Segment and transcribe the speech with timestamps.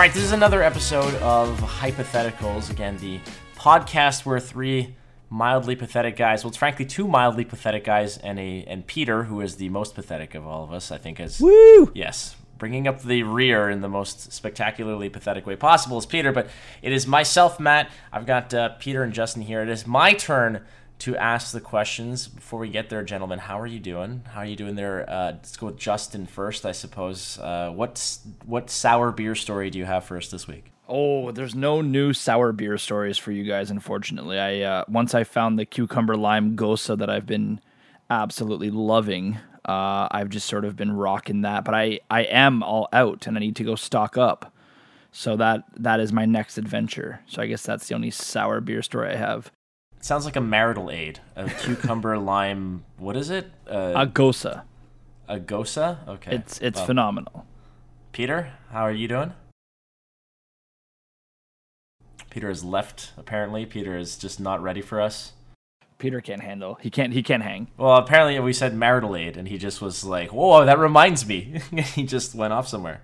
[0.00, 2.70] All right, this is another episode of Hypotheticals.
[2.70, 3.20] Again, the
[3.54, 4.96] podcast where three
[5.28, 9.42] mildly pathetic guys, well, it's frankly two mildly pathetic guys, and a and Peter, who
[9.42, 11.92] is the most pathetic of all of us, I think, is Woo!
[11.94, 16.32] yes, bringing up the rear in the most spectacularly pathetic way possible is Peter.
[16.32, 16.48] But
[16.80, 17.90] it is myself, Matt.
[18.10, 19.60] I've got uh, Peter and Justin here.
[19.60, 20.62] It is my turn
[21.00, 22.28] to ask the questions.
[22.28, 24.22] Before we get there, gentlemen, how are you doing?
[24.32, 25.08] How are you doing there?
[25.08, 27.38] Uh, let's go with Justin first, I suppose.
[27.38, 30.72] Uh, what's what sour beer story do you have for us this week?
[30.88, 34.38] Oh, there's no new sour beer stories for you guys, unfortunately.
[34.38, 37.60] I uh, once I found the cucumber lime gose that I've been
[38.10, 39.38] absolutely loving.
[39.64, 43.36] Uh, I've just sort of been rocking that, but I I am all out, and
[43.36, 44.52] I need to go stock up.
[45.12, 47.20] So that that is my next adventure.
[47.26, 49.50] So I guess that's the only sour beer story I have.
[50.00, 51.20] It sounds like a marital aid.
[51.36, 52.84] A cucumber lime.
[52.96, 53.52] What is it?
[53.68, 54.62] Uh, A gose.
[55.28, 56.08] a gose.
[56.08, 56.36] Okay.
[56.36, 57.46] It's it's Well, phenomenal.
[58.12, 59.34] Peter, how are you doing?
[62.30, 63.12] Peter has left.
[63.18, 65.32] Apparently, Peter is just not ready for us.
[65.98, 66.78] Peter can't handle.
[66.80, 67.12] He can't.
[67.12, 67.68] He can't hang.
[67.76, 71.60] Well, apparently we said marital aid, and he just was like, "Whoa, that reminds me."
[71.94, 73.02] he just went off somewhere.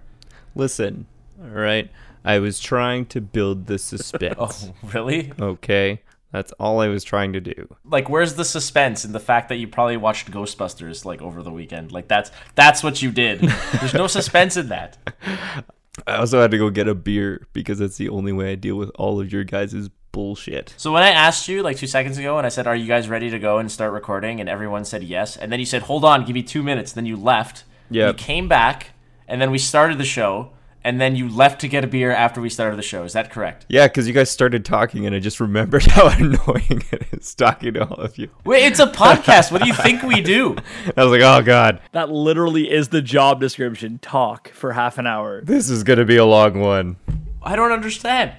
[0.54, 1.06] Listen,
[1.38, 1.90] all right.
[2.24, 4.36] I was trying to build the suspense.
[4.38, 5.32] Oh, really?
[5.38, 6.00] Okay,
[6.32, 7.74] that's all I was trying to do.
[7.84, 11.52] Like, where's the suspense in the fact that you probably watched Ghostbusters like over the
[11.52, 11.92] weekend?
[11.92, 13.40] Like, that's that's what you did.
[13.40, 14.98] There's no suspense in that.
[16.06, 18.76] I also had to go get a beer because that's the only way I deal
[18.76, 20.74] with all of your guys' bullshit.
[20.76, 23.08] So when I asked you like two seconds ago, and I said, "Are you guys
[23.08, 26.04] ready to go and start recording?" and everyone said yes, and then you said, "Hold
[26.04, 27.64] on, give me two minutes." Then you left.
[27.90, 28.08] Yeah.
[28.08, 28.90] You came back,
[29.28, 30.50] and then we started the show,
[30.86, 33.02] and then you left to get a beer after we started the show.
[33.02, 33.66] Is that correct?
[33.68, 37.74] Yeah, because you guys started talking and I just remembered how annoying it is talking
[37.74, 38.30] to all of you.
[38.44, 39.50] Wait, it's a podcast.
[39.50, 40.56] what do you think we do?
[40.96, 43.98] I was like, oh god, That literally is the job description.
[43.98, 45.42] Talk for half an hour.
[45.42, 46.96] this is gonna be a long one.
[47.42, 48.32] I don't understand.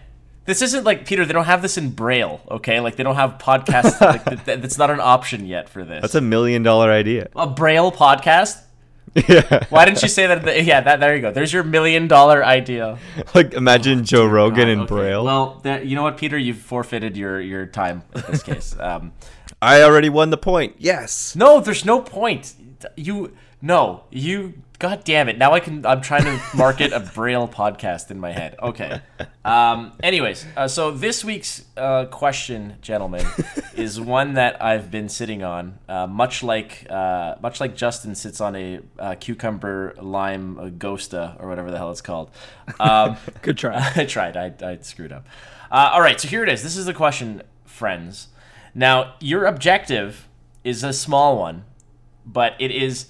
[0.46, 1.26] This isn't like Peter.
[1.26, 2.80] They don't have this in Braille, okay?
[2.80, 4.00] Like they don't have podcasts.
[4.00, 6.02] like, th- th- that's not an option yet for this.
[6.02, 7.28] That's a million dollar idea.
[7.36, 8.64] a Braille podcast.
[9.28, 10.44] yeah, Why didn't you say that?
[10.44, 11.32] the- yeah, that there you go.
[11.32, 13.00] There's your million dollar idea.
[13.36, 15.24] like imagine Joe Rogan in Okay, Braille.
[15.24, 16.38] Well, there, you know what, Peter?
[16.38, 18.76] You've forfeited your your time in this case.
[18.80, 19.14] Um,
[19.62, 20.76] I already won the point.
[20.78, 21.36] Yes.
[21.36, 22.54] no, there's no point.
[22.96, 24.62] You no, you.
[24.80, 25.40] God damn it!
[25.40, 25.84] Now I can.
[25.88, 28.56] I'm trying to market a Braille podcast in my head.
[28.62, 29.02] Okay.
[29.44, 29.94] Um.
[30.04, 33.26] Anyways, uh, so this week's uh, question, gentlemen,
[33.76, 38.40] is one that I've been sitting on, uh, much like uh, much like Justin sits
[38.40, 42.30] on a uh, cucumber lime uh, ghosta or whatever the hell it's called.
[42.80, 43.92] Um, Good try.
[43.96, 44.38] I tried.
[44.38, 45.26] I, I screwed up.
[45.72, 46.62] Uh, all right, so here it is.
[46.62, 48.28] This is the question, friends.
[48.76, 50.28] Now, your objective
[50.64, 51.66] is a small one,
[52.26, 53.08] but it is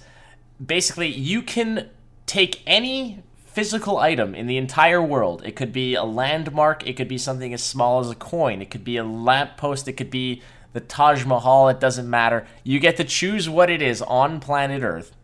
[0.64, 1.88] basically you can
[2.26, 5.42] take any physical item in the entire world.
[5.44, 8.70] It could be a landmark, it could be something as small as a coin, it
[8.70, 10.42] could be a lamppost, it could be
[10.72, 12.46] the Taj Mahal, it doesn't matter.
[12.62, 15.14] You get to choose what it is on planet Earth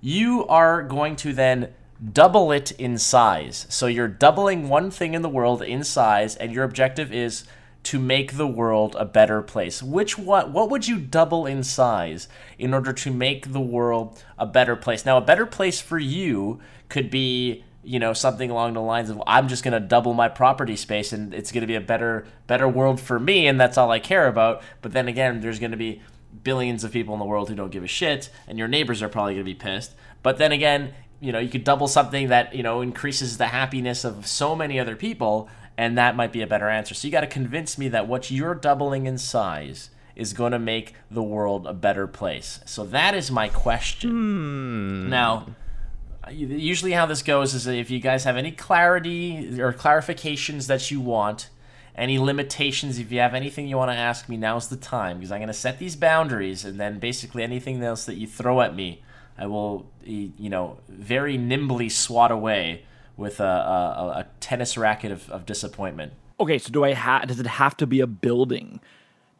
[0.00, 1.72] you are going to then
[2.12, 3.66] double it in size.
[3.68, 7.44] So you're doubling one thing in the world in size, and your objective is
[7.88, 9.82] to make the world a better place.
[9.82, 12.28] Which what what would you double in size
[12.58, 15.06] in order to make the world a better place?
[15.06, 16.60] Now, a better place for you
[16.90, 20.28] could be you know something along the lines of I'm just going to double my
[20.28, 23.78] property space and it's going to be a better better world for me and that's
[23.78, 24.62] all I care about.
[24.82, 26.02] But then again, there's going to be
[26.42, 29.08] billions of people in the world who don't give a shit, and your neighbors are
[29.08, 29.94] probably going to be pissed.
[30.22, 34.04] But then again, you know, you could double something that, you know, increases the happiness
[34.04, 35.48] of so many other people,
[35.78, 36.92] and that might be a better answer.
[36.92, 40.58] So you got to convince me that what you're doubling in size is going to
[40.58, 42.58] make the world a better place.
[42.66, 44.10] So that is my question.
[44.10, 45.08] Hmm.
[45.08, 45.46] Now,
[46.28, 51.00] usually how this goes is if you guys have any clarity or clarifications that you
[51.00, 51.48] want
[51.94, 55.32] any limitations if you have anything you want to ask me now's the time because
[55.32, 58.76] i'm going to set these boundaries and then basically anything else that you throw at
[58.76, 59.02] me
[59.36, 62.84] i will you know very nimbly swat away
[63.18, 67.40] with a, a, a tennis racket of, of disappointment Okay, so do I ha- does
[67.40, 68.80] it have to be a building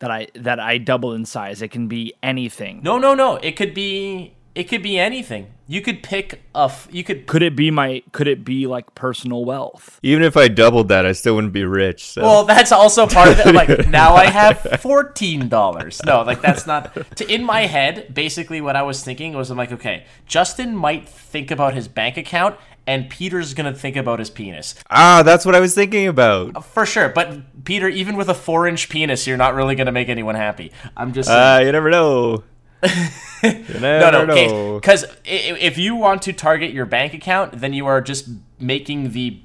[0.01, 1.63] that I that I double in size?
[1.63, 2.81] It can be anything.
[2.83, 6.89] no no no it could be it could be anything you could pick a f-
[6.91, 10.01] you could Could it be my could it be like personal wealth?
[10.03, 12.07] Even if I doubled that, I still wouldn't be rich.
[12.07, 12.23] So.
[12.23, 13.55] Well, that's also part of it.
[13.55, 16.01] Like now I have fourteen dollars.
[16.07, 16.95] No, like that's not.
[17.17, 21.07] To, in my head, basically what I was thinking was, I'm like, okay, Justin might
[21.07, 22.57] think about his bank account,
[22.89, 26.65] and Peter's gonna think about his penis ah, that's what I was thinking about.
[26.65, 27.11] for sure.
[27.11, 30.73] But Peter, even with a four-inch penis, you're not really gonna make anyone happy.
[30.97, 31.29] I'm just.
[31.29, 32.43] Ah, you never know.
[32.83, 37.87] you no, never no, because if you want to target your bank account, then you
[37.87, 39.43] are just making the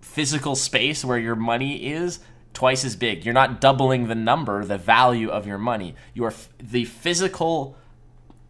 [0.00, 2.20] physical space where your money is
[2.54, 3.24] twice as big.
[3.24, 5.94] You're not doubling the number, the value of your money.
[6.14, 7.76] You are f- the physical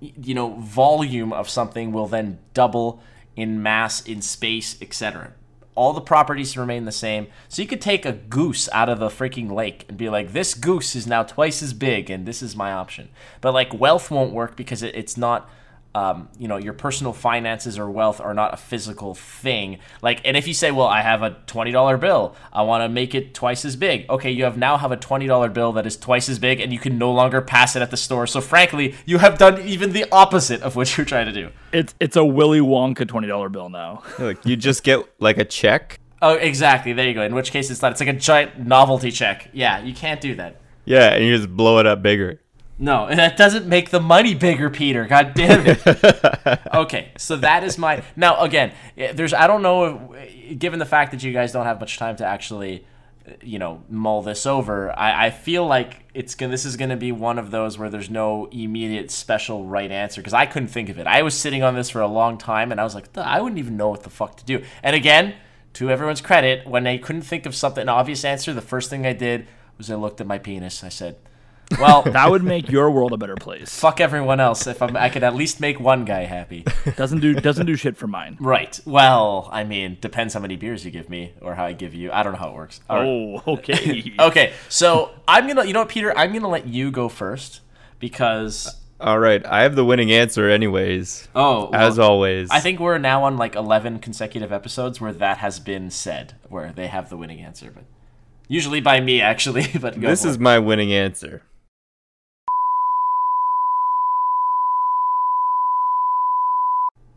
[0.01, 3.03] you know volume of something will then double
[3.37, 5.33] in mass in space etc
[5.75, 7.29] all the properties remain the same.
[7.49, 10.53] So you could take a goose out of the freaking lake and be like this
[10.53, 13.09] goose is now twice as big and this is my option.
[13.41, 15.49] But like wealth won't work because it, it's not
[15.95, 19.79] um, you know your personal finances or wealth are not a physical thing.
[20.03, 22.37] Like and if you say well i have a $20 bill.
[22.53, 24.09] I want to make it twice as big.
[24.09, 26.79] Okay you have now have a $20 bill that is twice as big and you
[26.79, 28.27] can no longer pass it at the store.
[28.27, 31.51] So frankly you have done even the opposite of what you're trying to do.
[31.73, 34.03] It's it's a Willy Wonka twenty dollar bill now.
[34.19, 35.99] Like you just get like a check.
[36.23, 36.93] oh exactly.
[36.93, 37.23] There you go.
[37.23, 39.49] In which case it's not it's like a giant novelty check.
[39.53, 40.61] Yeah you can't do that.
[40.85, 42.41] Yeah, and you just blow it up bigger.
[42.83, 45.05] No, and that doesn't make the money bigger, Peter.
[45.07, 45.87] God damn it.
[46.75, 48.73] okay, so that is my now again.
[48.97, 51.99] eh, There's I don't know, if, given the fact that you guys don't have much
[51.99, 52.85] time to actually,
[53.27, 54.91] eh, you know, mull this over.
[54.99, 56.51] I, I feel like it's gonna.
[56.51, 60.35] This is gonna be one of those where there's no immediate special right answer because
[60.35, 61.07] I couldn't think of it.
[61.07, 63.59] I was sitting on this for a long time and I was like, I wouldn't
[63.59, 64.65] even know what the fuck to do.
[64.83, 65.35] And again,
[65.75, 69.05] to everyone's credit, when I couldn't think of something an obvious answer, the first thing
[69.07, 69.47] I did
[69.77, 70.83] was I looked at my penis.
[70.83, 71.17] I said.
[71.79, 73.79] Well, That would make your world a better place.
[73.79, 76.65] fuck everyone else if I'm, I could at least make one guy happy.
[76.97, 78.37] Doesn't do doesn't do shit for mine.
[78.41, 78.79] right.
[78.85, 82.11] Well, I mean, depends how many beers you give me or how I give you.
[82.13, 82.81] I don't know how it works.
[82.91, 83.07] All right.
[83.47, 84.13] Oh, okay.
[84.21, 86.17] Okay, so I'm gonna, you know what, Peter?
[86.19, 87.61] I'm gonna let you go first
[87.99, 88.67] because
[89.01, 91.29] uh, All right, I have the winning answer, anyways.
[91.35, 92.51] oh, well, As always.
[92.51, 96.73] I think we're now on like 11 consecutive episodes where that has been said, where
[96.73, 97.85] they have the winning answer, but
[98.49, 99.67] usually by me actually.
[99.81, 100.41] But go this for is it.
[100.41, 101.43] my winning answer.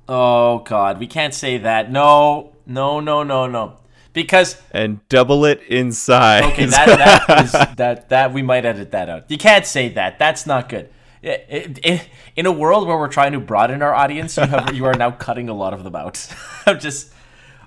[0.08, 1.92] Oh god, we can't say that.
[1.92, 3.78] No, no, no, no, no,
[4.14, 6.44] because And double it inside.
[6.54, 9.30] Okay, that that is that that we might edit that out.
[9.30, 10.20] You can't say that.
[10.20, 10.90] That's not good.
[11.24, 15.12] In a world where we're trying to broaden our audience, you have you are now
[15.12, 16.28] cutting a lot of them out.
[16.66, 17.14] I'm just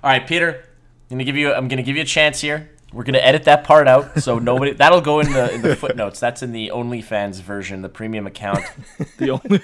[0.03, 0.63] all right, Peter.
[1.09, 1.53] I'm gonna give you.
[1.53, 2.69] I'm gonna give you a chance here.
[2.97, 4.73] We're gonna edit that part out, so nobody.
[4.73, 6.19] That'll go in the in the footnotes.
[6.19, 8.65] That's in the OnlyFans version, the premium account.
[9.19, 9.61] the only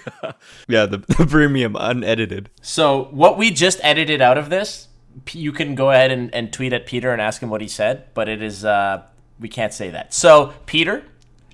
[0.68, 2.52] yeah, the, the premium unedited.
[2.62, 4.88] So what we just edited out of this,
[5.32, 8.06] you can go ahead and, and tweet at Peter and ask him what he said,
[8.14, 9.02] but it is uh,
[9.40, 10.14] we can't say that.
[10.14, 11.04] So Peter,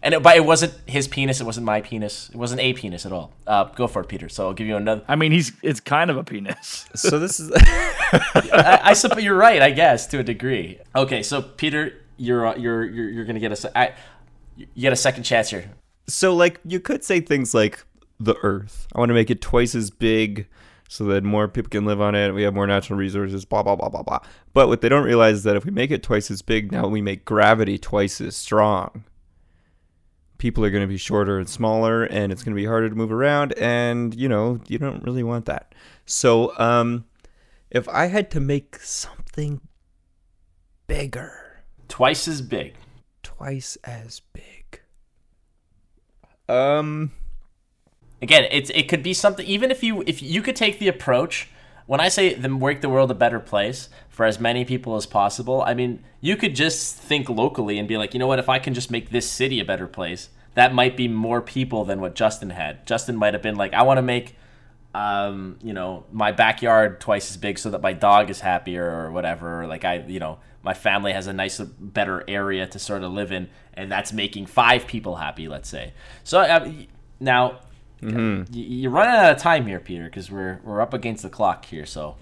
[0.02, 1.42] and it, but it wasn't his penis.
[1.42, 2.30] It wasn't my penis.
[2.30, 3.32] It wasn't a penis at all.
[3.46, 4.30] Uh, go for it, Peter.
[4.30, 5.04] So I'll give you another.
[5.08, 6.86] I mean he's it's kind of a penis.
[6.96, 9.62] So this is I, I suppose you're right.
[9.62, 10.80] I guess to a degree.
[10.96, 13.94] Okay, so Peter, you're uh, you're you're, you're gonna get a
[14.56, 15.72] you get a second chance here.
[16.08, 17.84] so like you could say things like
[18.20, 18.88] the earth.
[18.94, 20.48] I want to make it twice as big
[20.90, 22.34] so that more people can live on it.
[22.34, 24.20] We have more natural resources, blah blah blah blah blah.
[24.54, 26.88] But what they don't realize is that if we make it twice as big, now
[26.88, 29.04] we make gravity twice as strong.
[30.40, 32.96] People are going to be shorter and smaller and it's going to be harder to
[32.96, 35.76] move around and you know, you don't really want that.
[36.06, 37.06] So, um
[37.70, 39.62] if I had to make something
[40.88, 42.74] bigger, Twice as big.
[43.22, 44.82] twice as big.
[46.48, 47.12] Um
[48.22, 51.48] again it's it could be something even if you if you could take the approach
[51.86, 53.88] when i say the make the world a better place
[54.20, 57.96] for as many people as possible i mean you could just think locally and be
[57.96, 60.74] like you know what if i can just make this city a better place that
[60.74, 63.98] might be more people than what justin had justin might have been like i want
[63.98, 64.36] to make
[64.94, 69.12] um, you know, my backyard twice as big so that my dog is happier or
[69.12, 69.62] whatever.
[69.62, 73.12] Or like I, you know, my family has a nicer, better area to sort of
[73.12, 75.48] live in, and that's making five people happy.
[75.48, 75.94] Let's say.
[76.24, 76.72] So uh,
[77.20, 77.60] now,
[78.02, 81.66] y- you're running out of time here, Peter, because we're we're up against the clock
[81.66, 81.86] here.
[81.86, 82.16] So.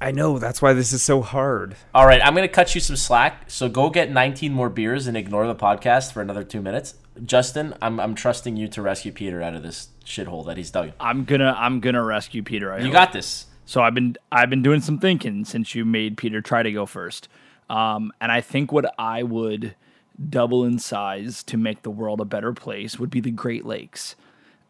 [0.00, 1.74] I know that's why this is so hard.
[1.94, 3.50] All right, I'm going to cut you some slack.
[3.50, 6.94] So go get 19 more beers and ignore the podcast for another two minutes.
[7.24, 10.92] Justin, I'm, I'm trusting you to rescue Peter out of this shithole that he's dug.
[11.00, 12.72] I'm gonna I'm gonna rescue Peter.
[12.72, 12.92] I You hope.
[12.92, 13.46] got this.
[13.66, 16.86] So I've been I've been doing some thinking since you made Peter try to go
[16.86, 17.28] first.
[17.68, 19.74] Um, and I think what I would
[20.30, 24.14] double in size to make the world a better place would be the Great Lakes.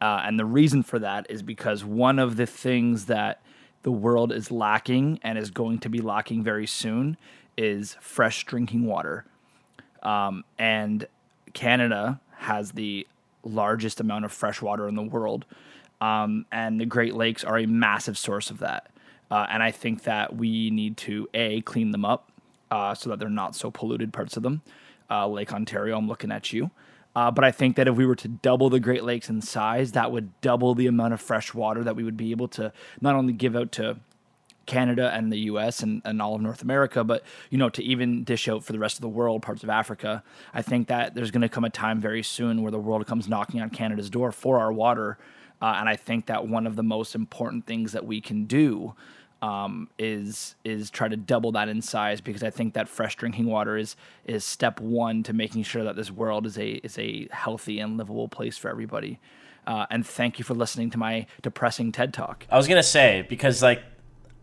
[0.00, 3.42] Uh, and the reason for that is because one of the things that
[3.88, 7.16] the world is lacking and is going to be lacking very soon
[7.56, 9.24] is fresh drinking water.
[10.02, 11.06] Um, and
[11.54, 13.06] Canada has the
[13.42, 15.46] largest amount of fresh water in the world.
[16.02, 18.90] Um, and the Great Lakes are a massive source of that.
[19.30, 22.30] Uh, and I think that we need to, A, clean them up
[22.70, 24.60] uh, so that they're not so polluted, parts of them.
[25.08, 26.70] Uh, Lake Ontario, I'm looking at you.
[27.18, 29.90] Uh, but I think that if we were to double the Great Lakes in size,
[29.90, 33.16] that would double the amount of fresh water that we would be able to not
[33.16, 33.98] only give out to
[34.66, 38.22] Canada and the US and, and all of North America, but you know, to even
[38.22, 40.22] dish out for the rest of the world, parts of Africa,
[40.54, 43.28] I think that there's going to come a time very soon where the world comes
[43.28, 45.18] knocking on Canada's door for our water.
[45.60, 48.94] Uh, and I think that one of the most important things that we can do
[49.40, 53.46] um, is is try to double that in size because I think that fresh drinking
[53.46, 57.28] water is is step one to making sure that this world is a is a
[57.30, 59.20] healthy and livable place for everybody.
[59.66, 62.46] Uh, and thank you for listening to my depressing TED talk.
[62.50, 63.82] I was gonna say because like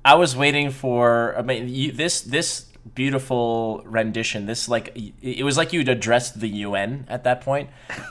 [0.03, 4.45] I was waiting for I mean you, this this beautiful rendition.
[4.45, 7.69] This like it was like you'd addressed the UN at that point,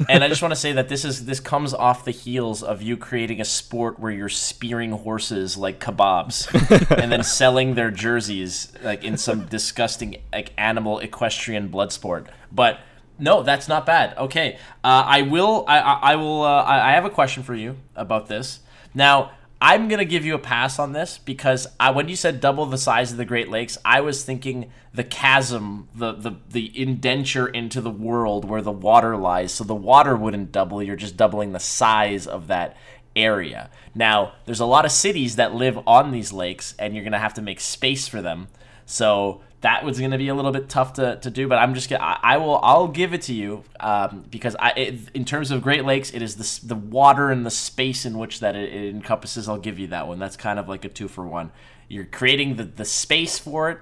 [0.08, 2.82] and I just want to say that this is this comes off the heels of
[2.82, 6.48] you creating a sport where you're spearing horses like kebabs,
[7.02, 12.26] and then selling their jerseys like in some disgusting like animal equestrian blood sport.
[12.50, 12.80] But
[13.18, 14.16] no, that's not bad.
[14.18, 15.64] Okay, uh, I will.
[15.68, 16.42] I, I, I will.
[16.42, 18.60] Uh, I, I have a question for you about this
[18.92, 19.30] now.
[19.60, 22.78] I'm gonna give you a pass on this because I, when you said double the
[22.78, 27.80] size of the Great Lakes, I was thinking the chasm, the the the indenture into
[27.80, 29.52] the world where the water lies.
[29.52, 32.76] So the water wouldn't double; you're just doubling the size of that
[33.16, 33.70] area.
[33.94, 37.34] Now, there's a lot of cities that live on these lakes, and you're gonna have
[37.34, 38.48] to make space for them.
[38.86, 41.72] So that was going to be a little bit tough to, to do, but I'm
[41.72, 45.50] just gonna, I, will I'll give it to you um, because I it, in terms
[45.50, 48.70] of Great Lakes, it is the the water and the space in which that it,
[48.74, 49.48] it, encompasses.
[49.48, 50.18] I'll give you that one.
[50.18, 51.50] That's kind of like a two for one.
[51.88, 53.78] You're creating the the space for it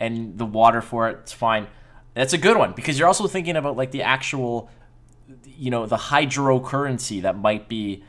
[0.00, 1.18] and the water for it.
[1.22, 1.68] It's fine.
[2.14, 4.68] That's a good one because you're also thinking about like the actual,
[5.44, 8.02] you know, the hydrocurrency that might be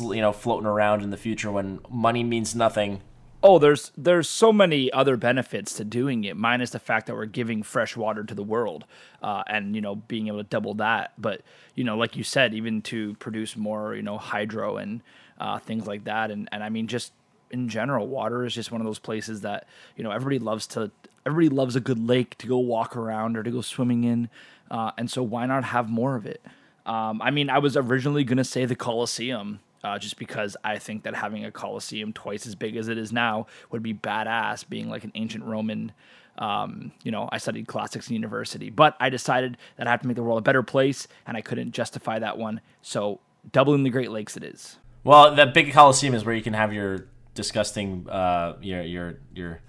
[0.00, 3.02] you know floating around in the future when money means nothing
[3.42, 7.26] oh there's there's so many other benefits to doing it minus the fact that we're
[7.26, 8.84] giving fresh water to the world
[9.22, 11.12] uh, and you know being able to double that.
[11.18, 11.42] But
[11.74, 15.02] you know like you said even to produce more you know hydro and
[15.38, 16.30] uh, things like that.
[16.30, 17.12] And and i mean just
[17.50, 19.66] in general water is just one of those places that
[19.96, 20.90] you know everybody loves to
[21.24, 24.28] everybody loves a good lake to go walk around or to go swimming in
[24.70, 26.42] uh, and so why not have more of it?
[26.84, 30.78] Um, i mean i was originally going to say the coliseum uh, just because I
[30.78, 34.68] think that having a Colosseum twice as big as it is now would be badass,
[34.68, 35.92] being like an ancient Roman.
[36.38, 40.06] Um, you know, I studied classics in university, but I decided that I have to
[40.06, 42.60] make the world a better place, and I couldn't justify that one.
[42.82, 43.20] So,
[43.50, 44.76] doubling the Great Lakes, it is.
[45.02, 49.60] Well, that big Colosseum is where you can have your disgusting, uh, your your your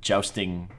[0.00, 0.70] jousting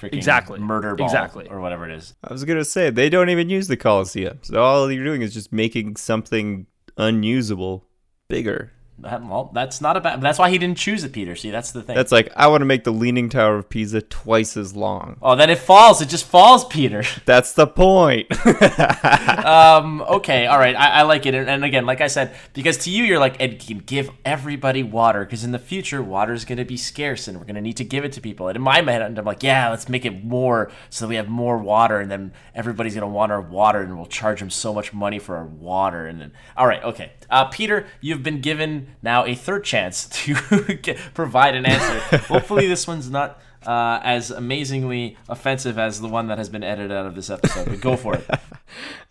[0.00, 0.58] freaking exactly.
[0.58, 1.48] murder ball exactly.
[1.48, 2.14] or whatever it is.
[2.22, 4.38] I was gonna say they don't even use the Colosseum.
[4.42, 7.85] so all you're doing is just making something unusable
[8.28, 8.72] bigger.
[8.98, 10.22] Well, that's not a bad.
[10.22, 11.36] That's why he didn't choose it, Peter.
[11.36, 11.94] See, that's the thing.
[11.94, 15.18] That's like I want to make the Leaning Tower of Pisa twice as long.
[15.20, 16.00] Oh, then it falls.
[16.00, 17.04] It just falls, Peter.
[17.26, 18.26] That's the point.
[19.44, 20.00] um.
[20.00, 20.46] Okay.
[20.46, 20.74] All right.
[20.74, 21.34] I, I like it.
[21.34, 25.24] And again, like I said, because to you, you're like, Ed can give everybody water
[25.24, 27.76] because in the future, water is going to be scarce, and we're going to need
[27.76, 28.48] to give it to people.
[28.48, 31.58] And in my mind, I'm like, yeah, let's make it more so we have more
[31.58, 34.94] water, and then everybody's going to want our water, and we'll charge them so much
[34.94, 36.06] money for our water.
[36.06, 40.34] And then, all right, okay, uh, Peter, you've been given now a third chance to
[40.82, 42.16] get, provide an answer.
[42.26, 46.92] Hopefully, this one's not uh, as amazingly offensive as the one that has been edited
[46.92, 47.66] out of this episode.
[47.66, 48.28] But go for it.
[48.30, 48.38] uh,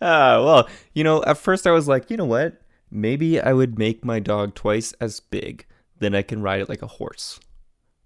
[0.00, 2.60] well, you know, at first I was like, you know what?
[2.90, 5.66] Maybe I would make my dog twice as big.
[5.98, 7.40] Then I can ride it like a horse.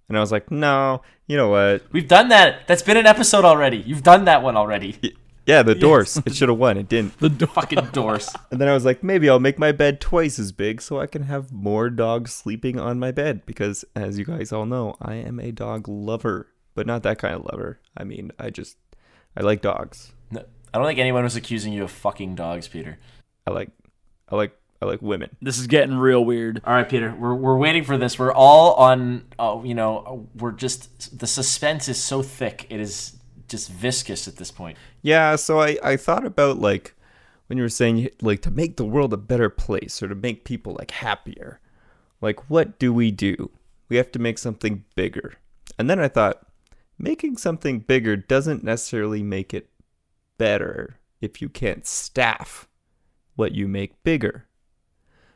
[0.09, 1.85] And I was like, no, you know what?
[1.93, 2.67] We've done that.
[2.67, 3.79] That's been an episode already.
[3.79, 5.17] You've done that one already.
[5.47, 6.16] Yeah, the Dorse.
[6.18, 6.76] it should have won.
[6.76, 7.18] It didn't.
[7.18, 8.35] The do- fucking Dorse.
[8.50, 11.06] And then I was like, maybe I'll make my bed twice as big so I
[11.06, 13.47] can have more dogs sleeping on my bed.
[13.47, 17.35] Because, as you guys all know, I am a dog lover, but not that kind
[17.35, 17.80] of lover.
[17.97, 18.76] I mean, I just,
[19.37, 20.12] I like dogs.
[20.30, 22.99] No, I don't think anyone was accusing you of fucking dogs, Peter.
[23.47, 23.70] I like,
[24.28, 25.30] I like, I like women.
[25.42, 26.61] This is getting real weird.
[26.64, 28.18] All right, Peter, we're, we're waiting for this.
[28.18, 32.66] We're all on, oh, you know, we're just, the suspense is so thick.
[32.70, 33.16] It is
[33.50, 34.78] just viscous at this point.
[35.02, 36.95] Yeah, so I, I thought about like
[37.49, 40.45] when you were saying like to make the world a better place or to make
[40.45, 41.61] people like happier.
[42.21, 43.50] Like what do we do?
[43.88, 45.35] We have to make something bigger.
[45.78, 46.47] And then I thought
[46.99, 49.69] making something bigger doesn't necessarily make it
[50.38, 52.69] better if you can't staff
[53.35, 54.47] what you make bigger.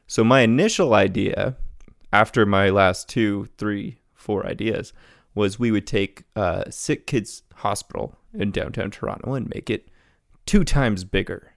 [0.07, 1.57] So my initial idea
[2.13, 4.93] after my last two, three, four ideas
[5.35, 9.89] was we would take uh, Sick Kids Hospital in downtown Toronto and make it
[10.47, 11.53] two times bigger.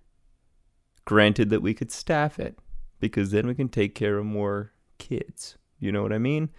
[1.06, 2.58] Granted that we could staff it,
[3.00, 5.58] because then we can take care of more kids.
[5.80, 6.50] You know what I mean?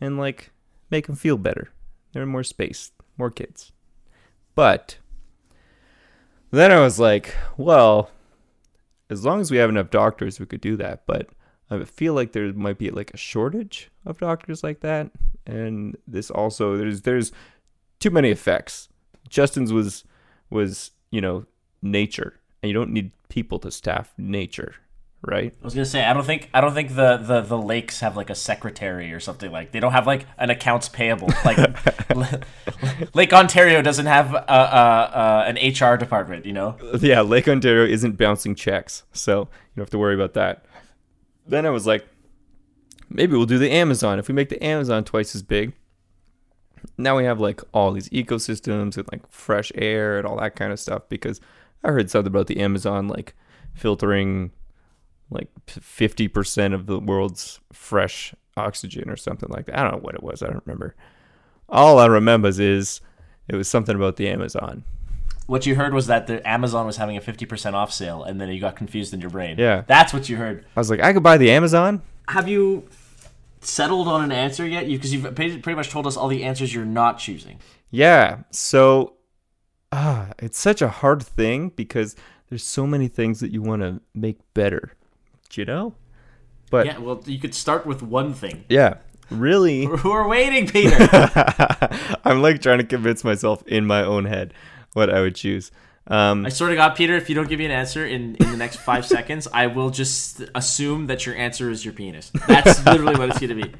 [0.00, 0.50] And like
[0.90, 1.70] make them feel better.
[2.12, 3.72] They're more space, more kids.
[4.54, 4.98] But
[6.50, 8.10] then I was like, well,
[9.10, 11.02] as long as we have enough doctors, we could do that.
[11.06, 11.28] But
[11.70, 15.10] I feel like there might be like a shortage of doctors like that,
[15.46, 17.32] and this also there's there's
[17.98, 18.88] too many effects.
[19.28, 20.04] Justin's was
[20.50, 21.46] was you know
[21.82, 24.76] nature, and you don't need people to staff nature,
[25.22, 25.54] right?
[25.60, 28.16] I was gonna say I don't think I don't think the, the, the lakes have
[28.16, 31.58] like a secretary or something like they don't have like an accounts payable like
[33.14, 37.84] Lake Ontario doesn't have a, a, a, an HR department you know Yeah, Lake Ontario
[37.84, 39.46] isn't bouncing checks, so you
[39.76, 40.64] don't have to worry about that.
[41.48, 42.06] Then I was like,
[43.08, 44.18] maybe we'll do the Amazon.
[44.18, 45.72] If we make the Amazon twice as big,
[46.98, 50.72] now we have like all these ecosystems and like fresh air and all that kind
[50.72, 51.08] of stuff.
[51.08, 51.40] Because
[51.84, 53.34] I heard something about the Amazon like
[53.74, 54.52] filtering
[55.30, 59.78] like 50% of the world's fresh oxygen or something like that.
[59.78, 60.42] I don't know what it was.
[60.42, 60.94] I don't remember.
[61.68, 63.00] All I remember is
[63.48, 64.84] it was something about the Amazon.
[65.46, 68.48] What you heard was that the Amazon was having a 50% off sale and then
[68.50, 69.82] you got confused in your brain Yeah.
[69.86, 72.02] that's what you heard I was like, I could buy the Amazon.
[72.28, 72.88] have you
[73.60, 76.44] settled on an answer yet you because you've pretty pretty much told us all the
[76.44, 77.58] answers you're not choosing
[77.90, 78.38] Yeah.
[78.50, 79.14] So,
[79.92, 82.14] ah, it's such a hard thing because
[82.48, 84.92] there's so many things that you want to make better.
[85.50, 85.94] Do you know?
[86.70, 88.94] But yeah well you could start with one thing yeah,
[89.30, 90.96] really, we're waiting Peter
[92.24, 94.52] I'm like trying to convince myself in my own head
[94.96, 95.70] what I would choose.
[96.08, 98.50] Um, I swear to God, Peter, if you don't give me an answer in, in
[98.50, 102.30] the next five seconds, I will just assume that your answer is your penis.
[102.46, 103.74] That's literally what it's going to be.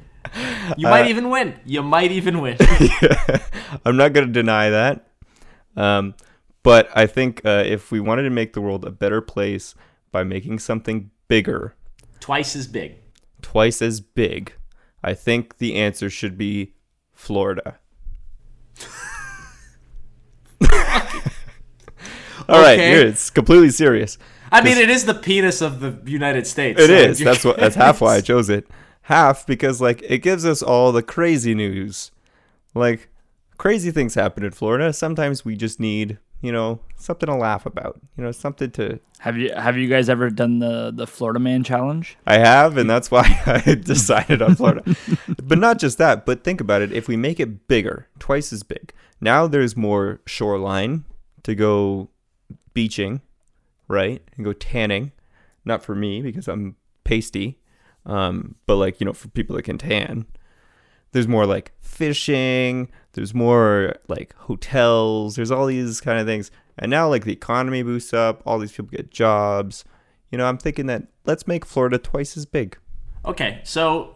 [0.77, 1.55] You might even win.
[1.65, 2.57] You might even win.
[3.85, 5.07] I'm not going to deny that.
[5.77, 6.15] Um,
[6.63, 9.73] but I think uh, if we wanted to make the world a better place
[10.11, 11.75] by making something bigger,
[12.19, 12.95] Twice as big.
[13.41, 14.51] twice as big,
[15.01, 16.73] I think the answer should be
[17.13, 17.79] Florida.
[22.49, 22.89] All right, Okay.
[22.91, 24.17] here it's completely serious.
[24.51, 26.79] I mean, it is the penis of the United States.
[26.81, 27.19] It so is.
[27.19, 27.57] That's what.
[27.57, 28.67] That's half why I chose it.
[29.03, 32.11] Half because like it gives us all the crazy news.
[32.73, 33.09] Like
[33.57, 34.93] crazy things happen in Florida.
[34.93, 37.99] Sometimes we just need, you know, something to laugh about.
[38.17, 38.99] You know, something to.
[39.19, 42.17] Have you have you guys ever done the the Florida Man challenge?
[42.25, 44.95] I have, and that's why I decided on Florida.
[45.43, 46.25] but not just that.
[46.25, 46.93] But think about it.
[46.93, 51.05] If we make it bigger, twice as big, now there's more shoreline
[51.43, 52.09] to go
[52.73, 53.21] beaching,
[53.87, 54.21] right?
[54.35, 55.11] And go tanning.
[55.65, 57.59] Not for me because I'm pasty,
[58.05, 60.25] um, but like you know, for people that can tan.
[61.11, 62.89] There's more like fishing.
[63.13, 65.35] There's more like hotels.
[65.35, 66.51] There's all these kind of things.
[66.77, 68.41] And now like the economy boosts up.
[68.45, 69.83] All these people get jobs.
[70.31, 72.77] You know, I'm thinking that let's make Florida twice as big.
[73.25, 74.15] Okay, so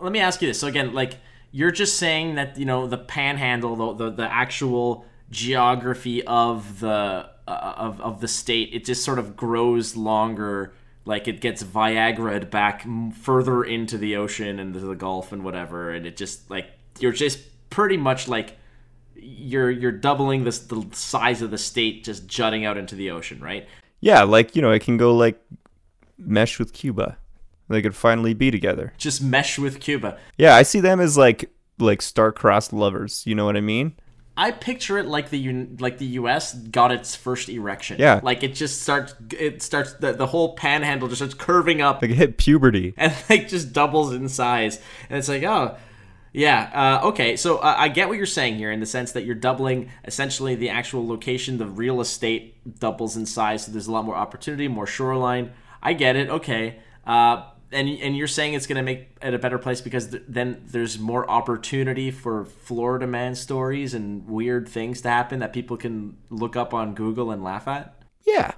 [0.00, 0.60] let me ask you this.
[0.60, 1.14] So again, like
[1.50, 7.28] you're just saying that you know the panhandle, the the, the actual geography of the
[7.48, 10.74] uh, of of the state, it just sort of grows longer.
[11.04, 16.04] Like it gets Viagra'd back further into the ocean and the Gulf and whatever, and
[16.04, 16.66] it just like
[16.98, 17.38] you're just
[17.70, 18.56] pretty much like
[19.14, 23.40] you're you're doubling this the size of the state just jutting out into the ocean,
[23.40, 23.68] right?
[24.00, 25.40] Yeah, like you know, it can go like
[26.18, 27.16] mesh with Cuba.
[27.68, 28.92] They could finally be together.
[28.96, 30.18] Just mesh with Cuba.
[30.38, 33.24] Yeah, I see them as like like star-crossed lovers.
[33.26, 33.94] You know what I mean?
[34.38, 36.54] I picture it like the like the U.S.
[36.54, 37.98] got its first erection.
[37.98, 38.20] Yeah.
[38.22, 39.14] like it just starts.
[39.38, 42.92] It starts the, the whole panhandle just starts curving up Like it hit puberty.
[42.98, 44.78] and like just doubles in size.
[45.08, 45.76] And it's like, oh,
[46.34, 47.36] yeah, uh, okay.
[47.36, 50.54] So uh, I get what you're saying here in the sense that you're doubling essentially
[50.54, 53.64] the actual location, the real estate doubles in size.
[53.64, 55.52] So there's a lot more opportunity, more shoreline.
[55.82, 56.28] I get it.
[56.28, 56.78] Okay.
[57.06, 60.22] Uh, and, and you're saying it's going to make it a better place because th-
[60.28, 65.76] then there's more opportunity for Florida man stories and weird things to happen that people
[65.76, 68.02] can look up on Google and laugh at.
[68.26, 68.52] Yeah,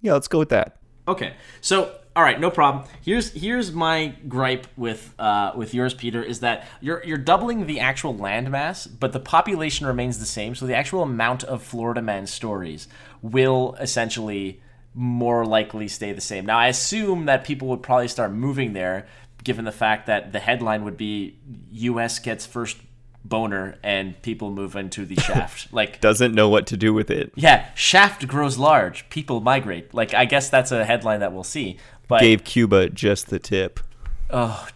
[0.00, 0.12] yeah.
[0.12, 0.76] Let's go with that.
[1.08, 2.84] Okay, so all right, no problem.
[3.02, 7.80] Here's here's my gripe with uh, with yours, Peter, is that you're you're doubling the
[7.80, 10.54] actual land mass, but the population remains the same.
[10.54, 12.88] So the actual amount of Florida man stories
[13.22, 14.60] will essentially
[14.94, 16.46] more likely stay the same.
[16.46, 19.06] Now I assume that people would probably start moving there,
[19.44, 21.36] given the fact that the headline would be
[21.72, 22.18] U.S.
[22.18, 22.78] gets first
[23.24, 25.68] boner and people move into the shaft.
[25.72, 27.32] like Doesn't know what to do with it.
[27.36, 29.92] yeah, shaft grows large, people migrate.
[29.94, 31.78] Like I guess that's a headline that we'll see.
[32.08, 33.78] But Gave Cuba just the tip.
[34.30, 34.66] oh,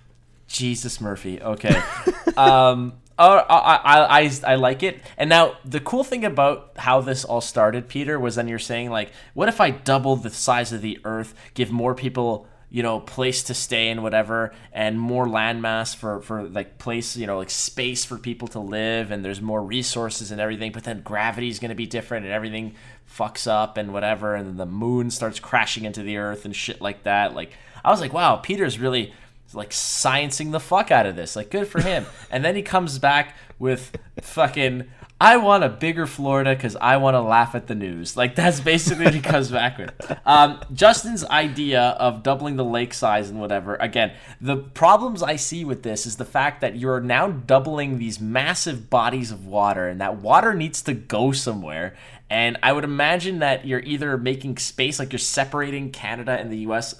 [0.46, 1.42] Jesus Murphy.
[1.42, 1.82] Okay.
[2.36, 2.94] um.
[3.16, 5.00] Oh, I, I, I, like it.
[5.16, 8.90] And now the cool thing about how this all started, Peter, was then you're saying
[8.90, 12.98] like, what if I double the size of the Earth, give more people you know
[12.98, 17.48] place to stay and whatever and more landmass for for like place you know like
[17.48, 21.60] space for people to live and there's more resources and everything but then gravity is
[21.60, 22.74] going to be different and everything
[23.08, 27.04] fucks up and whatever and the moon starts crashing into the earth and shit like
[27.04, 27.52] that like
[27.84, 29.12] i was like wow peter's really
[29.52, 32.98] like sciencing the fuck out of this like good for him and then he comes
[32.98, 34.84] back with fucking
[35.20, 38.16] I want a bigger Florida because I want to laugh at the news.
[38.16, 39.92] Like that's basically what he comes back with.
[40.26, 43.76] Um, Justin's idea of doubling the lake size and whatever.
[43.76, 48.20] Again, the problems I see with this is the fact that you're now doubling these
[48.20, 51.94] massive bodies of water, and that water needs to go somewhere.
[52.30, 56.58] And I would imagine that you're either making space, like you're separating Canada and the
[56.58, 56.94] U.S.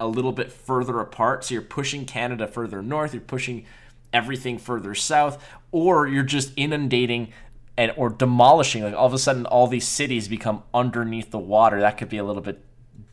[0.00, 1.44] a little bit further apart.
[1.44, 3.12] So you're pushing Canada further north.
[3.12, 3.66] You're pushing
[4.12, 7.32] everything further south, or you're just inundating
[7.78, 11.80] and or demolishing like all of a sudden all these cities become underneath the water
[11.80, 12.62] that could be a little bit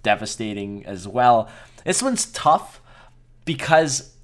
[0.02, 1.48] devastating as well
[1.86, 2.82] this one's tough
[3.46, 4.16] because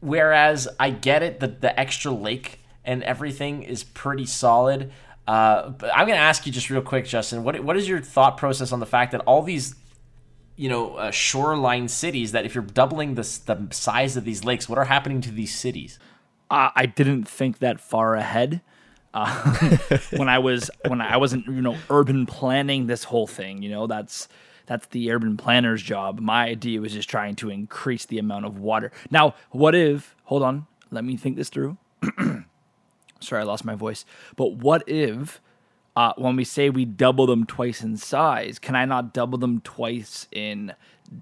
[0.00, 4.92] whereas i get it that the extra lake and everything is pretty solid
[5.26, 8.00] uh, but i'm going to ask you just real quick justin what, what is your
[8.00, 9.74] thought process on the fact that all these
[10.58, 14.68] you know uh, shoreline cities that if you're doubling the, the size of these lakes
[14.68, 15.98] what are happening to these cities
[16.50, 18.60] uh, i didn't think that far ahead
[19.14, 23.62] uh, when I was when I wasn't you know urban planning this whole thing.
[23.62, 24.28] You know that's
[24.66, 26.20] that's the urban planner's job.
[26.20, 28.92] My idea was just trying to increase the amount of water.
[29.10, 30.14] Now, what if?
[30.24, 31.78] Hold on, let me think this through.
[33.20, 34.04] Sorry, I lost my voice.
[34.36, 35.40] But what if?
[35.98, 39.60] Uh, when we say we double them twice in size, can I not double them
[39.62, 40.74] twice in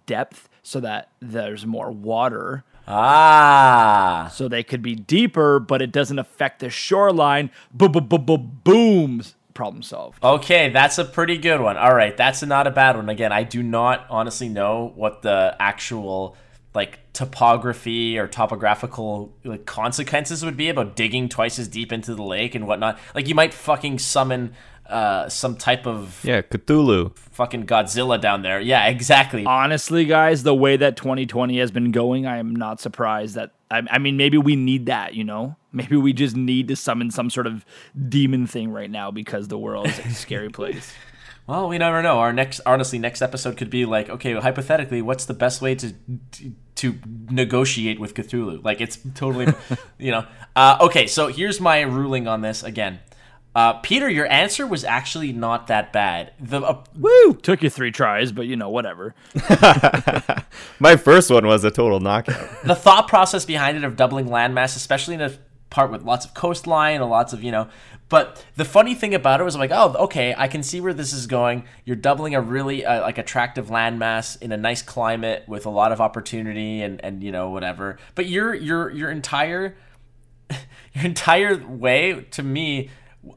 [0.05, 4.31] depth so that there's more water Ah.
[4.33, 7.51] So they could be deeper, but it doesn't affect the shoreline.
[7.73, 9.35] Boom, boom, boom, boom, booms.
[9.55, 10.23] Problem solved.
[10.23, 11.77] Okay, that's a pretty good one.
[11.77, 13.09] All right, that's not a bad one.
[13.09, 16.37] Again, I do not honestly know what the actual
[16.75, 22.23] like topography or topographical like consequences would be about digging twice as deep into the
[22.23, 22.99] lake and whatnot.
[23.15, 24.53] Like you might fucking summon
[24.87, 28.61] uh, some type of yeah Cthulhu, fucking Godzilla down there.
[28.61, 29.47] Yeah, exactly.
[29.47, 33.53] Honestly, guys, the way that 2020 has been going, I am not surprised that.
[33.71, 35.15] I, I mean, maybe we need that.
[35.15, 37.65] You know, maybe we just need to summon some sort of
[38.09, 40.93] demon thing right now because the world is a scary place.
[41.47, 42.19] Well, we never know.
[42.19, 45.75] Our next, honestly, next episode could be like, okay, well, hypothetically, what's the best way
[45.77, 45.93] to
[46.77, 46.99] to
[47.31, 48.63] negotiate with Cthulhu?
[48.63, 49.47] Like, it's totally,
[49.99, 50.27] you know.
[50.55, 52.99] Uh, okay, so here's my ruling on this again.
[53.55, 56.33] Uh, Peter, your answer was actually not that bad.
[56.39, 59.15] The uh, woo took you three tries, but you know whatever.
[60.79, 62.65] My first one was a total knockout.
[62.65, 65.33] the thought process behind it of doubling landmass, especially in a
[65.71, 67.69] part with lots of coastline and lots of you know.
[68.09, 71.13] But the funny thing about it was like, oh, okay, I can see where this
[71.13, 71.65] is going.
[71.85, 75.91] You're doubling a really uh, like attractive landmass in a nice climate with a lot
[75.91, 77.99] of opportunity and and you know whatever.
[78.15, 79.77] But your your your entire
[80.95, 82.91] your entire way to me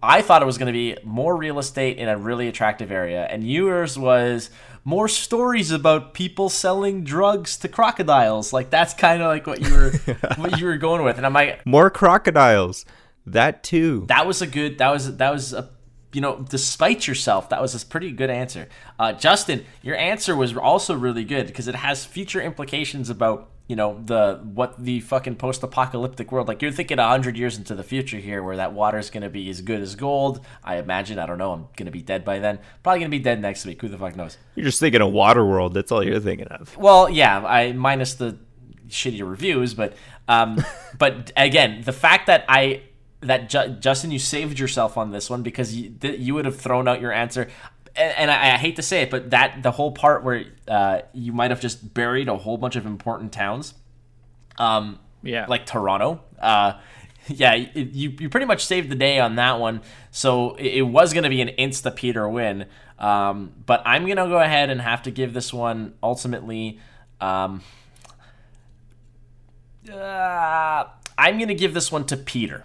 [0.03, 3.25] I thought it was going to be more real estate in a really attractive area,
[3.25, 4.49] and yours was
[4.89, 8.51] more stories about people selling drugs to crocodiles.
[8.51, 9.91] Like that's kind of like what you were
[10.35, 12.85] what you were going with, and I'm like, more crocodiles.
[13.27, 14.05] That too.
[14.07, 14.79] That was a good.
[14.79, 15.69] That was that was a.
[16.11, 18.67] You know, despite yourself, that was a pretty good answer.
[18.97, 23.75] Uh, Justin, your answer was also really good because it has future implications about you
[23.75, 28.17] know the what the fucking post-apocalyptic world like you're thinking 100 years into the future
[28.17, 30.43] here where that water is going to be as good as gold.
[30.63, 32.59] I imagine i don't know i'm going to be dead by then.
[32.81, 33.79] Probably going to be dead next week.
[33.81, 34.37] Who the fuck knows?
[34.55, 35.75] You're just thinking of water world.
[35.75, 36.75] That's all you're thinking of.
[36.75, 38.37] Well yeah i minus the
[38.87, 39.93] shitty reviews but
[40.27, 40.57] um
[40.97, 42.81] but again the fact that i
[43.21, 46.57] that Ju- Justin, you saved yourself on this one because you, th- you would have
[46.57, 47.49] thrown out your answer
[47.95, 51.01] and, and I, I, hate to say it, but that the whole part where uh,
[51.13, 53.73] you might have just buried a whole bunch of important towns,
[54.57, 56.21] um, yeah, like Toronto.
[56.39, 56.73] Uh,
[57.27, 59.81] yeah, it, you you pretty much saved the day on that one.
[60.11, 62.65] So it, it was going to be an insta Peter win,
[62.97, 66.79] um, but I'm gonna go ahead and have to give this one ultimately.
[67.21, 67.61] Um,
[69.91, 70.85] uh,
[71.17, 72.63] I'm gonna give this one to Peter.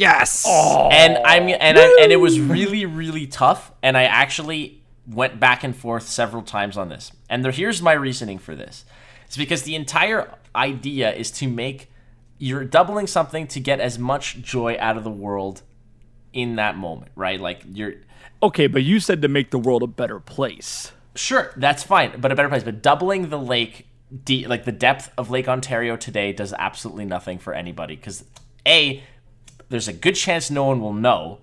[0.00, 0.44] Yes.
[0.46, 0.88] Oh.
[0.90, 5.62] And I'm and I, and it was really really tough and I actually went back
[5.62, 7.12] and forth several times on this.
[7.28, 8.84] And there, here's my reasoning for this.
[9.26, 11.90] It's because the entire idea is to make
[12.38, 15.62] you're doubling something to get as much joy out of the world
[16.32, 17.38] in that moment, right?
[17.38, 17.94] Like you're
[18.42, 20.92] Okay, but you said to make the world a better place.
[21.14, 22.62] Sure, that's fine, but a better place.
[22.62, 23.86] But doubling the lake,
[24.24, 28.24] de- like the depth of Lake Ontario today, does absolutely nothing for anybody because
[28.66, 29.02] a
[29.70, 31.38] there's a good chance no one will know.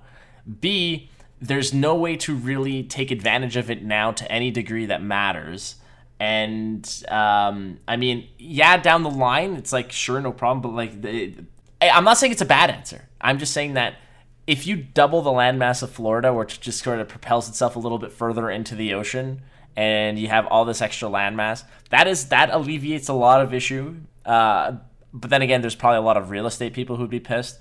[0.59, 1.09] B,
[1.41, 5.75] there's no way to really take advantage of it now to any degree that matters.
[6.19, 10.61] And um, I mean, yeah, down the line, it's like sure, no problem.
[10.61, 11.45] But like,
[11.81, 13.07] I'm not saying it's a bad answer.
[13.21, 13.95] I'm just saying that
[14.47, 17.99] if you double the landmass of Florida, which just sort of propels itself a little
[17.99, 19.41] bit further into the ocean,
[19.75, 23.95] and you have all this extra landmass, that is that alleviates a lot of issue.
[24.25, 24.77] Uh,
[25.13, 27.59] but then again, there's probably a lot of real estate people who'd be pissed.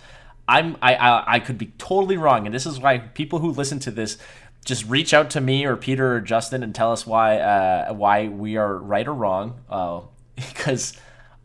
[0.48, 3.78] I'm I, I I could be totally wrong, and this is why people who listen
[3.80, 4.18] to this
[4.64, 8.28] just reach out to me or Peter or Justin and tell us why uh, why
[8.28, 9.60] we are right or wrong.
[9.68, 10.00] Uh,
[10.36, 10.98] because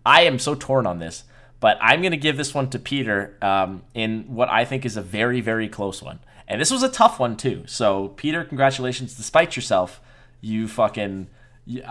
[0.06, 1.24] I am so torn on this.
[1.60, 5.02] But I'm gonna give this one to Peter um, in what I think is a
[5.02, 7.64] very very close one, and this was a tough one too.
[7.68, 9.14] So Peter, congratulations!
[9.14, 10.02] Despite yourself,
[10.42, 11.28] you fucking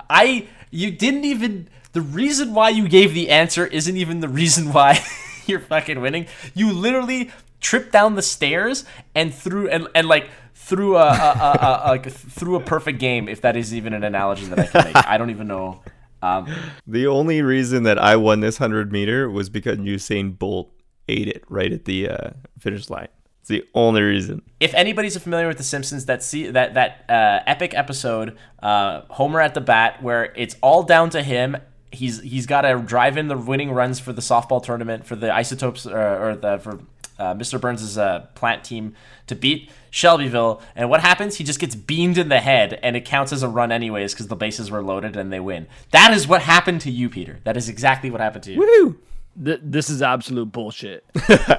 [0.08, 4.72] I you didn't even the reason why you gave the answer isn't even the reason
[4.72, 4.98] why
[5.50, 6.26] you're fucking winning.
[6.54, 8.84] You literally tripped down the stairs
[9.14, 13.28] and threw and, and like through a, a, a, a like through a perfect game
[13.28, 15.08] if that is even an analogy that I can make.
[15.08, 15.82] I don't even know.
[16.22, 16.54] Um,
[16.86, 20.70] the only reason that I won this 100 meter was because Usain Bolt
[21.08, 23.08] ate it right at the uh, finish line.
[23.40, 24.42] It's the only reason.
[24.60, 29.40] If anybody's familiar with The Simpsons, that see that that uh, epic episode, uh, Homer
[29.40, 31.56] at the bat, where it's all down to him
[31.92, 35.32] he's he's got to drive in the winning runs for the softball tournament for the
[35.32, 36.80] isotopes uh, or the for
[37.18, 37.60] uh, Mr.
[37.60, 38.94] Burns' uh, plant team
[39.26, 40.62] to beat Shelbyville.
[40.74, 41.36] And what happens?
[41.36, 44.28] He just gets beamed in the head, and it counts as a run anyways because
[44.28, 45.66] the bases were loaded and they win.
[45.90, 47.40] That is what happened to you, Peter.
[47.44, 48.58] That is exactly what happened to you.
[48.58, 48.98] Woo!
[49.44, 51.04] Th- this is absolute bullshit,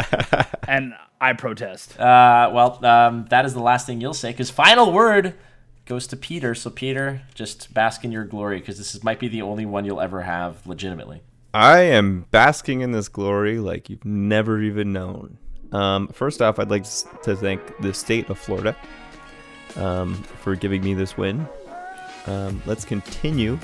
[0.67, 1.98] and I protest.
[2.00, 5.36] Uh, well, um, that is the last thing you'll say because final word
[5.92, 6.56] goes to Peter.
[6.56, 9.84] So Peter, just bask in your glory because this is, might be the only one
[9.84, 11.22] you'll ever have legitimately.
[11.54, 15.38] I am basking in this glory like you've never even known.
[15.74, 16.86] Um, first off, I'd like
[17.24, 18.74] to thank the state of Florida
[19.76, 21.46] um, for giving me this win.
[22.26, 23.60] Um, let's continue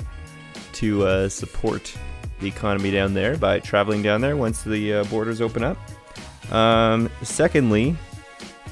[0.74, 1.96] to uh, support
[2.40, 5.78] the economy down there by traveling down there once the uh, borders open up.
[6.52, 7.96] Um, secondly,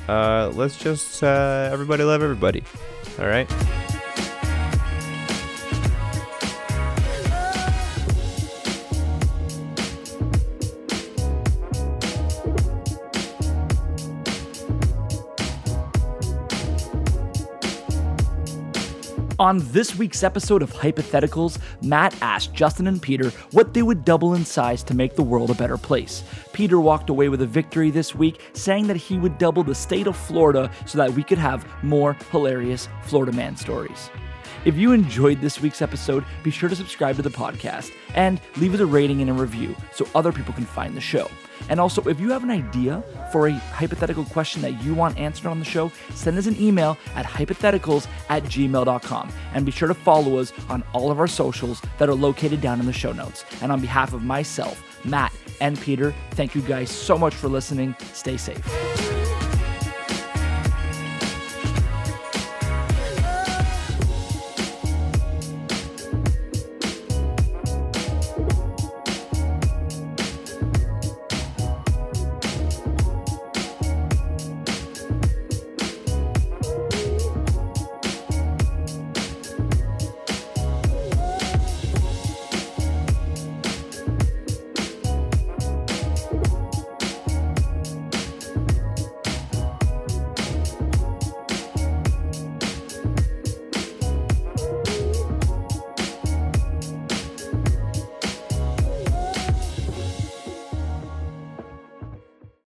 [0.09, 2.63] uh, let's just uh, everybody love everybody.
[3.19, 3.76] All right.
[19.47, 24.35] On this week's episode of Hypotheticals, Matt asked Justin and Peter what they would double
[24.35, 26.25] in size to make the world a better place.
[26.53, 30.09] Peter walked away with a victory this week, saying that he would double the state
[30.09, 34.11] of Florida so that we could have more hilarious Florida man stories.
[34.67, 38.75] If you enjoyed this week's episode, be sure to subscribe to the podcast and leave
[38.75, 41.31] us a rating and a review so other people can find the show.
[41.69, 45.47] And also, if you have an idea for a hypothetical question that you want answered
[45.47, 49.33] on the show, send us an email at hypotheticals at gmail.com.
[49.55, 52.81] And be sure to follow us on all of our socials that are located down
[52.81, 53.45] in the show notes.
[53.63, 57.95] And on behalf of myself, Matt, and Peter, thank you guys so much for listening.
[58.13, 59.06] Stay safe.